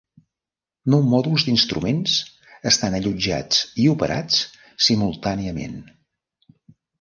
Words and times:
Nou 0.93 1.01
mòduls 1.09 1.43
d'instruments 1.49 2.15
estan 2.71 2.97
allotjats 3.01 3.61
i 3.85 3.85
operats 3.93 4.41
simultàniament. 4.87 5.77